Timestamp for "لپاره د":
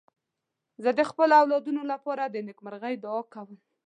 1.91-2.35